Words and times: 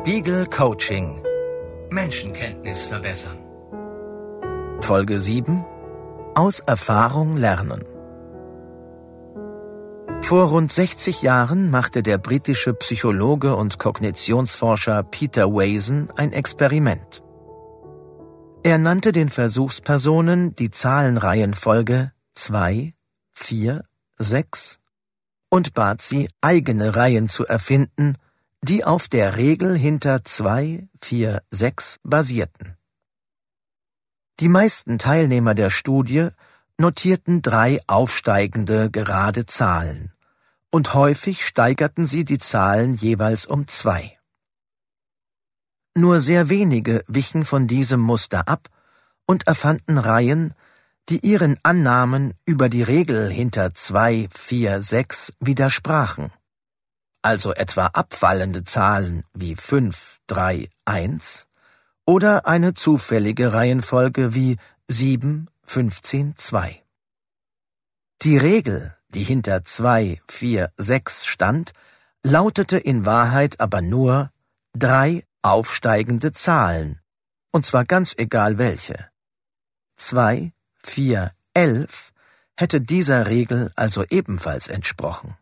Spiegel 0.00 0.46
Coaching 0.46 1.22
Menschenkenntnis 1.90 2.86
verbessern. 2.86 3.36
Folge 4.80 5.20
7 5.20 5.62
Aus 6.34 6.60
Erfahrung 6.60 7.36
lernen. 7.36 7.84
Vor 10.22 10.44
rund 10.44 10.72
60 10.72 11.20
Jahren 11.20 11.70
machte 11.70 12.02
der 12.02 12.16
britische 12.16 12.72
Psychologe 12.72 13.54
und 13.54 13.78
Kognitionsforscher 13.78 15.02
Peter 15.02 15.52
Wason 15.52 16.08
ein 16.16 16.32
Experiment. 16.32 17.22
Er 18.62 18.78
nannte 18.78 19.12
den 19.12 19.28
Versuchspersonen 19.28 20.56
die 20.56 20.70
Zahlenreihenfolge 20.70 22.12
2, 22.32 22.94
4, 23.34 23.84
6 24.16 24.78
und 25.50 25.74
bat 25.74 26.00
sie, 26.00 26.30
eigene 26.40 26.96
Reihen 26.96 27.28
zu 27.28 27.44
erfinden, 27.44 28.16
die 28.62 28.84
auf 28.84 29.08
der 29.08 29.36
Regel 29.36 29.76
hinter 29.76 30.22
2, 30.22 30.86
4, 31.00 31.42
6 31.50 31.98
basierten. 32.02 32.76
Die 34.38 34.48
meisten 34.48 34.98
Teilnehmer 34.98 35.54
der 35.54 35.70
Studie 35.70 36.28
notierten 36.78 37.40
drei 37.40 37.80
aufsteigende 37.86 38.90
gerade 38.90 39.46
Zahlen, 39.46 40.12
und 40.70 40.92
häufig 40.92 41.46
steigerten 41.46 42.06
sie 42.06 42.24
die 42.24 42.38
Zahlen 42.38 42.92
jeweils 42.92 43.46
um 43.46 43.66
zwei. 43.66 44.18
Nur 45.96 46.20
sehr 46.20 46.50
wenige 46.50 47.02
wichen 47.08 47.46
von 47.46 47.66
diesem 47.66 48.00
Muster 48.00 48.46
ab 48.46 48.68
und 49.26 49.46
erfanden 49.46 49.96
Reihen, 49.96 50.54
die 51.08 51.26
ihren 51.26 51.58
Annahmen 51.62 52.34
über 52.44 52.68
die 52.68 52.82
Regel 52.82 53.30
hinter 53.30 53.72
2, 53.72 54.28
4, 54.32 54.82
6 54.82 55.32
widersprachen 55.40 56.30
also 57.22 57.52
etwa 57.52 57.86
abfallende 57.86 58.64
Zahlen 58.64 59.24
wie 59.34 59.56
5, 59.56 60.18
3, 60.26 60.68
1 60.84 61.46
oder 62.06 62.46
eine 62.46 62.74
zufällige 62.74 63.52
Reihenfolge 63.52 64.34
wie 64.34 64.56
7, 64.88 65.48
15, 65.64 66.36
2. 66.36 66.82
Die 68.22 68.36
Regel, 68.36 68.96
die 69.08 69.22
hinter 69.22 69.64
2, 69.64 70.20
4, 70.28 70.70
6 70.76 71.26
stand, 71.26 71.72
lautete 72.22 72.76
in 72.78 73.06
Wahrheit 73.06 73.60
aber 73.60 73.80
nur 73.80 74.30
drei 74.74 75.24
aufsteigende 75.42 76.32
Zahlen, 76.32 77.00
und 77.50 77.66
zwar 77.66 77.84
ganz 77.84 78.14
egal 78.16 78.58
welche. 78.58 79.08
2, 79.96 80.52
4, 80.82 81.32
11 81.54 82.12
hätte 82.56 82.80
dieser 82.80 83.26
Regel 83.26 83.72
also 83.74 84.04
ebenfalls 84.10 84.68
entsprochen. 84.68 85.36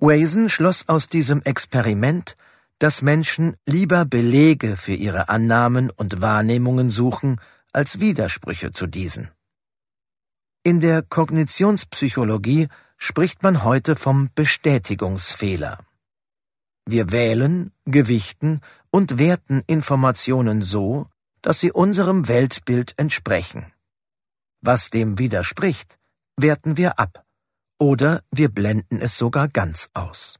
Wason 0.00 0.48
schloss 0.48 0.88
aus 0.88 1.08
diesem 1.08 1.42
Experiment, 1.42 2.34
dass 2.78 3.02
Menschen 3.02 3.56
lieber 3.66 4.06
Belege 4.06 4.78
für 4.78 4.94
ihre 4.94 5.28
Annahmen 5.28 5.90
und 5.90 6.22
Wahrnehmungen 6.22 6.88
suchen, 6.88 7.38
als 7.74 8.00
Widersprüche 8.00 8.72
zu 8.72 8.86
diesen. 8.86 9.30
In 10.62 10.80
der 10.80 11.02
Kognitionspsychologie 11.02 12.68
spricht 12.96 13.42
man 13.42 13.62
heute 13.62 13.94
vom 13.94 14.30
Bestätigungsfehler. 14.34 15.78
Wir 16.86 17.12
wählen, 17.12 17.70
gewichten 17.84 18.60
und 18.90 19.18
werten 19.18 19.62
Informationen 19.66 20.62
so, 20.62 21.06
dass 21.42 21.60
sie 21.60 21.72
unserem 21.72 22.26
Weltbild 22.26 22.94
entsprechen. 22.96 23.70
Was 24.62 24.88
dem 24.88 25.18
widerspricht, 25.18 25.98
werten 26.36 26.78
wir 26.78 26.98
ab 26.98 27.22
oder 27.80 28.22
wir 28.30 28.50
blenden 28.50 29.00
es 29.00 29.18
sogar 29.18 29.48
ganz 29.48 29.88
aus. 29.94 30.38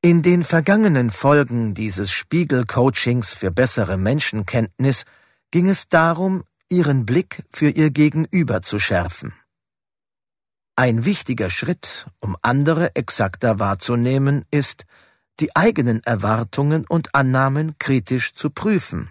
In 0.00 0.22
den 0.22 0.44
vergangenen 0.44 1.10
Folgen 1.10 1.74
dieses 1.74 2.12
Spiegel-Coachings 2.12 3.34
für 3.34 3.50
bessere 3.50 3.96
Menschenkenntnis 3.96 5.04
ging 5.50 5.68
es 5.68 5.88
darum, 5.88 6.44
ihren 6.70 7.04
Blick 7.06 7.42
für 7.52 7.70
ihr 7.70 7.90
Gegenüber 7.90 8.62
zu 8.62 8.78
schärfen. 8.78 9.34
Ein 10.76 11.04
wichtiger 11.04 11.50
Schritt, 11.50 12.06
um 12.20 12.36
andere 12.42 12.94
exakter 12.94 13.58
wahrzunehmen, 13.58 14.44
ist, 14.50 14.84
die 15.40 15.56
eigenen 15.56 16.02
Erwartungen 16.04 16.86
und 16.86 17.14
Annahmen 17.14 17.78
kritisch 17.78 18.34
zu 18.34 18.50
prüfen, 18.50 19.10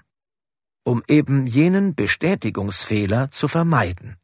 um 0.84 1.03
eben 1.07 1.45
jenen 1.45 1.94
Bestätigungsfehler 1.94 3.31
zu 3.31 3.47
vermeiden. 3.47 4.17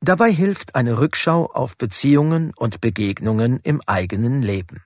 Dabei 0.00 0.30
hilft 0.32 0.74
eine 0.74 0.98
Rückschau 0.98 1.46
auf 1.46 1.76
Beziehungen 1.76 2.52
und 2.54 2.80
Begegnungen 2.80 3.60
im 3.62 3.80
eigenen 3.86 4.42
Leben. 4.42 4.82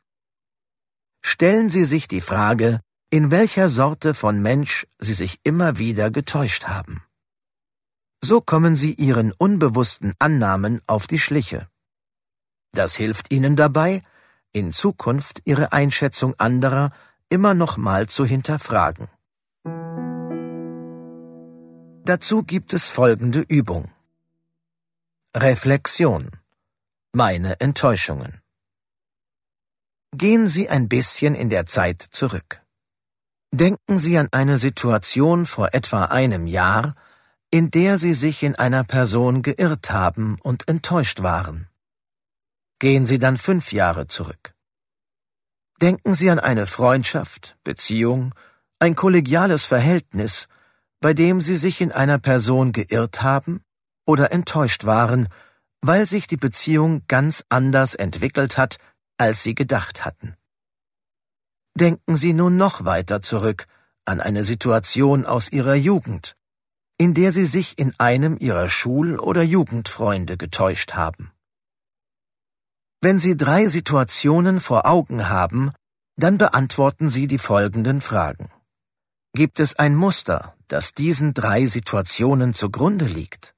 Stellen 1.23 1.69
Sie 1.71 1.85
sich 1.85 2.09
die 2.09 2.21
Frage, 2.21 2.81
in 3.11 3.31
welcher 3.31 3.69
Sorte 3.69 4.15
von 4.15 4.41
Mensch 4.41 4.87
Sie 4.99 5.15
sich 5.15 5.41
immer 5.43 5.79
wieder 5.79 6.11
getäuscht 6.11 6.69
haben. 6.69 7.03
So 8.23 8.41
kommen 8.41 8.77
Sie 8.77 8.95
Ihren 8.95 9.33
unbewussten 9.33 10.15
Annahmen 10.19 10.81
auf 10.87 11.07
die 11.07 11.19
Schliche. 11.19 11.69
Das 12.73 12.95
hilft 12.95 13.33
Ihnen 13.33 13.57
dabei, 13.57 14.03
in 14.53 14.73
Zukunft 14.73 15.43
Ihre 15.45 15.73
Einschätzung 15.73 16.35
anderer 16.39 16.91
immer 17.29 17.55
noch 17.55 17.77
mal 17.77 18.09
zu 18.09 18.25
hinterfragen. 18.25 19.09
Dazu 22.05 22.43
gibt 22.43 22.73
es 22.73 22.89
folgende 22.89 23.41
Übung. 23.41 23.91
Reflexion. 25.37 26.29
Meine 27.15 27.61
Enttäuschungen. 27.61 28.41
Gehen 30.13 30.49
Sie 30.49 30.69
ein 30.69 30.89
bisschen 30.89 31.37
in 31.37 31.51
der 31.51 31.67
Zeit 31.67 32.03
zurück. 32.03 32.61
Denken 33.53 34.01
Sie 34.01 34.19
an 34.19 34.27
eine 34.33 34.59
Situation 34.59 35.47
vor 35.47 35.73
etwa 35.73 36.07
einem 36.07 36.49
Jahr, 36.49 36.97
in 37.53 37.71
der 37.71 37.97
Sie 37.97 38.13
sich 38.13 38.43
in 38.43 38.57
einer 38.57 38.83
Person 38.83 39.43
geirrt 39.43 39.93
haben 39.93 40.37
und 40.43 40.67
enttäuscht 40.67 41.23
waren. 41.23 41.69
Gehen 42.81 43.07
Sie 43.07 43.21
dann 43.21 43.37
fünf 43.37 43.71
Jahre 43.71 44.09
zurück. 44.09 44.53
Denken 45.81 46.15
Sie 46.15 46.29
an 46.29 46.41
eine 46.41 46.67
Freundschaft, 46.67 47.57
Beziehung, 47.63 48.35
ein 48.81 48.97
kollegiales 48.97 49.65
Verhältnis, 49.65 50.49
bei 50.99 51.15
dem 51.15 51.41
Sie 51.41 51.57
sich 51.57 51.81
in 51.81 51.93
einer 51.93 52.19
Person 52.19 52.73
geirrt 52.73 53.23
haben 53.23 53.63
oder 54.07 54.33
enttäuscht 54.33 54.85
waren, 54.85 55.29
weil 55.83 56.07
sich 56.07 56.27
die 56.27 56.37
Beziehung 56.37 57.03
ganz 57.09 57.45
anders 57.49 57.95
entwickelt 57.95 58.59
hat, 58.59 58.79
als 59.19 59.43
sie 59.43 59.55
gedacht 59.55 60.05
hatten. 60.05 60.37
Denken 61.75 62.17
Sie 62.17 62.33
nun 62.33 62.57
noch 62.57 62.85
weiter 62.85 63.23
zurück 63.23 63.67
an 64.05 64.21
eine 64.21 64.45
Situation 64.45 65.25
aus 65.25 65.53
Ihrer 65.53 65.75
Jugend, 65.75 66.37
in 66.99 67.15
der 67.15 67.33
Sie 67.33 67.47
sich 67.47 67.79
in 67.79 67.95
einem 67.99 68.37
Ihrer 68.39 68.69
Schul- 68.69 69.19
oder 69.19 69.43
Jugendfreunde 69.43 70.37
getäuscht 70.37 70.95
haben. 70.95 71.31
Wenn 73.01 73.19
Sie 73.19 73.37
drei 73.37 73.69
Situationen 73.69 74.61
vor 74.61 74.85
Augen 74.85 75.29
haben, 75.29 75.71
dann 76.17 76.37
beantworten 76.37 77.09
Sie 77.09 77.27
die 77.27 77.39
folgenden 77.39 78.01
Fragen. 78.01 78.51
Gibt 79.33 79.61
es 79.61 79.79
ein 79.79 79.95
Muster, 79.95 80.57
das 80.69 80.93
diesen 80.93 81.33
drei 81.33 81.67
Situationen 81.67 82.53
zugrunde 82.53 83.07
liegt? 83.07 83.55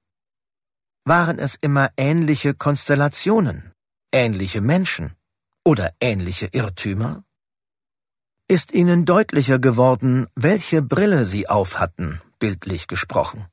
Waren 1.05 1.41
es 1.41 1.57
immer 1.57 1.91
ähnliche 1.97 2.55
Konstellationen, 2.55 3.73
ähnliche 4.13 4.61
Menschen 4.61 5.17
oder 5.65 5.91
ähnliche 6.01 6.47
Irrtümer? 6.53 7.25
Ist 8.47 8.73
Ihnen 8.73 9.05
deutlicher 9.05 9.59
geworden, 9.59 10.29
welche 10.37 10.81
Brille 10.81 11.25
Sie 11.25 11.49
aufhatten, 11.49 12.21
bildlich 12.39 12.87
gesprochen? 12.87 13.47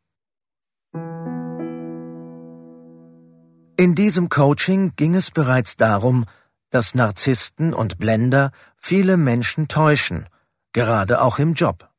In 3.78 3.96
diesem 3.96 4.30
Coaching 4.30 4.94
ging 4.96 5.16
es 5.16 5.32
bereits 5.32 5.76
darum, 5.76 6.26
dass 6.70 6.94
Narzissten 6.94 7.74
und 7.74 7.98
Blender 7.98 8.52
viele 8.78 9.18
Menschen 9.18 9.68
täuschen, 9.68 10.30
gerade 10.72 11.20
auch 11.20 11.40
im 11.40 11.56
Job. 11.56 11.90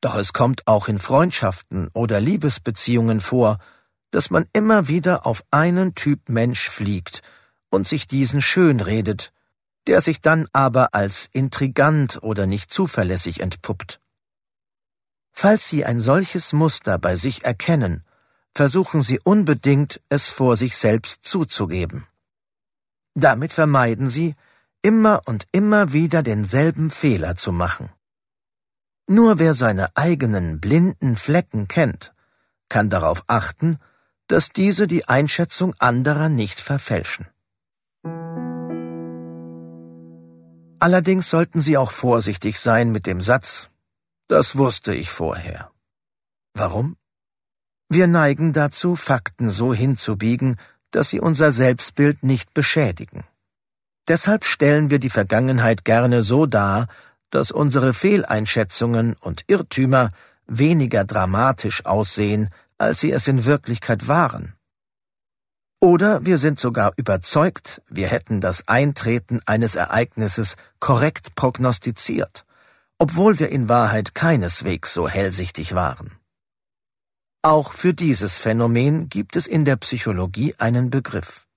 Doch 0.00 0.16
es 0.16 0.32
kommt 0.32 0.66
auch 0.66 0.88
in 0.88 0.98
Freundschaften 0.98 1.90
oder 1.94 2.20
Liebesbeziehungen 2.20 3.20
vor, 3.20 3.58
dass 4.12 4.30
man 4.30 4.46
immer 4.52 4.86
wieder 4.86 5.26
auf 5.26 5.42
einen 5.50 5.96
Typ 5.96 6.28
Mensch 6.28 6.68
fliegt 6.68 7.22
und 7.70 7.88
sich 7.88 8.06
diesen 8.06 8.40
schönredet, 8.40 9.32
der 9.88 10.00
sich 10.00 10.20
dann 10.20 10.46
aber 10.52 10.94
als 10.94 11.28
intrigant 11.32 12.22
oder 12.22 12.46
nicht 12.46 12.72
zuverlässig 12.72 13.40
entpuppt. 13.40 14.00
Falls 15.32 15.68
Sie 15.68 15.84
ein 15.84 15.98
solches 15.98 16.52
Muster 16.52 16.98
bei 16.98 17.16
sich 17.16 17.44
erkennen, 17.44 18.04
versuchen 18.54 19.00
Sie 19.00 19.18
unbedingt, 19.24 20.00
es 20.08 20.28
vor 20.28 20.56
sich 20.56 20.76
selbst 20.76 21.24
zuzugeben. 21.24 22.06
Damit 23.14 23.52
vermeiden 23.52 24.08
Sie, 24.08 24.36
immer 24.82 25.22
und 25.24 25.46
immer 25.52 25.92
wieder 25.92 26.22
denselben 26.22 26.90
Fehler 26.90 27.34
zu 27.36 27.50
machen. 27.50 27.90
Nur 29.06 29.38
wer 29.38 29.54
seine 29.54 29.96
eigenen 29.96 30.60
blinden 30.60 31.16
Flecken 31.16 31.66
kennt, 31.66 32.14
kann 32.68 32.90
darauf 32.90 33.24
achten, 33.26 33.78
dass 34.28 34.50
diese 34.50 34.86
die 34.86 35.08
Einschätzung 35.08 35.74
anderer 35.78 36.28
nicht 36.28 36.60
verfälschen. 36.60 37.26
Allerdings 40.78 41.30
sollten 41.30 41.60
Sie 41.60 41.76
auch 41.76 41.92
vorsichtig 41.92 42.58
sein 42.58 42.90
mit 42.90 43.06
dem 43.06 43.20
Satz, 43.20 43.68
das 44.28 44.56
wusste 44.56 44.94
ich 44.94 45.10
vorher. 45.10 45.70
Warum? 46.54 46.96
Wir 47.88 48.06
neigen 48.06 48.52
dazu, 48.52 48.96
Fakten 48.96 49.50
so 49.50 49.74
hinzubiegen, 49.74 50.56
dass 50.90 51.10
sie 51.10 51.20
unser 51.20 51.52
Selbstbild 51.52 52.22
nicht 52.22 52.54
beschädigen. 52.54 53.24
Deshalb 54.08 54.44
stellen 54.44 54.90
wir 54.90 54.98
die 54.98 55.10
Vergangenheit 55.10 55.84
gerne 55.84 56.22
so 56.22 56.46
dar, 56.46 56.88
dass 57.30 57.50
unsere 57.50 57.94
Fehleinschätzungen 57.94 59.14
und 59.20 59.44
Irrtümer 59.46 60.10
weniger 60.46 61.04
dramatisch 61.04 61.84
aussehen, 61.84 62.50
als 62.82 63.00
sie 63.00 63.12
es 63.12 63.28
in 63.28 63.44
Wirklichkeit 63.44 64.08
waren. 64.08 64.54
Oder 65.80 66.24
wir 66.24 66.38
sind 66.38 66.60
sogar 66.60 66.92
überzeugt, 66.96 67.82
wir 67.88 68.08
hätten 68.08 68.40
das 68.40 68.68
Eintreten 68.68 69.40
eines 69.46 69.74
Ereignisses 69.74 70.56
korrekt 70.78 71.34
prognostiziert, 71.34 72.44
obwohl 72.98 73.38
wir 73.40 73.48
in 73.48 73.68
Wahrheit 73.68 74.14
keineswegs 74.14 74.94
so 74.94 75.08
hellsichtig 75.08 75.74
waren. 75.74 76.12
Auch 77.42 77.72
für 77.72 77.94
dieses 77.94 78.38
Phänomen 78.38 79.08
gibt 79.08 79.34
es 79.34 79.48
in 79.48 79.64
der 79.64 79.76
Psychologie 79.76 80.54
einen 80.58 80.90
Begriff. 80.90 81.48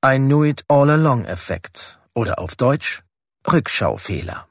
Ein 0.00 0.26
Knew-it-all-along-Effekt 0.28 2.00
oder 2.14 2.38
auf 2.38 2.56
Deutsch 2.56 3.02
Rückschaufehler. 3.46 4.48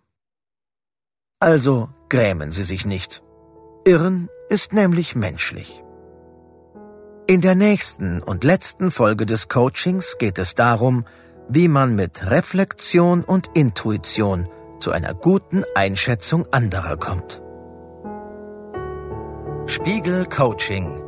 Also 1.39 1.89
grämen 2.09 2.51
Sie 2.51 2.63
sich 2.63 2.85
nicht. 2.85 3.23
Irren 3.83 4.29
ist 4.49 4.73
nämlich 4.73 5.15
menschlich. 5.15 5.83
In 7.31 7.39
der 7.39 7.55
nächsten 7.55 8.21
und 8.21 8.43
letzten 8.43 8.91
Folge 8.91 9.25
des 9.25 9.47
Coachings 9.47 10.17
geht 10.17 10.37
es 10.37 10.53
darum, 10.53 11.05
wie 11.47 11.69
man 11.69 11.95
mit 11.95 12.29
Reflexion 12.29 13.23
und 13.23 13.47
Intuition 13.53 14.49
zu 14.81 14.91
einer 14.91 15.13
guten 15.13 15.63
Einschätzung 15.73 16.45
anderer 16.51 16.97
kommt. 16.97 17.41
Spiegel 19.65 20.25
Coaching 20.25 21.01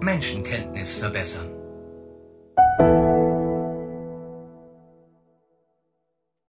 Menschenkenntnis 0.00 0.96
verbessern. 0.96 1.51